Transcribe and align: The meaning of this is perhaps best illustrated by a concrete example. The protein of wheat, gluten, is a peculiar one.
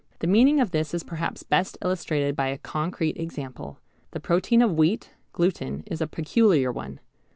The 0.17 0.25
meaning 0.25 0.59
of 0.59 0.71
this 0.71 0.95
is 0.95 1.03
perhaps 1.03 1.43
best 1.43 1.77
illustrated 1.79 2.35
by 2.35 2.47
a 2.47 2.57
concrete 2.57 3.17
example. 3.17 3.77
The 4.13 4.19
protein 4.19 4.63
of 4.63 4.73
wheat, 4.73 5.11
gluten, 5.31 5.83
is 5.85 6.01
a 6.01 6.07
peculiar 6.07 6.71
one. 6.71 6.99